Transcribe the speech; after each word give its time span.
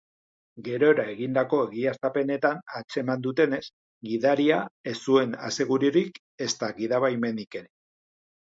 Gerora 0.67 1.03
egindako 1.09 1.59
egiaztapenetan 1.65 2.63
atzeman 2.79 3.21
dutenez, 3.29 3.61
gidaria 4.09 4.59
ez 4.95 4.97
zuen 5.11 5.39
asegururik 5.53 6.21
ezta 6.49 6.73
gidabaimenik 6.83 7.63
ere. 7.65 7.73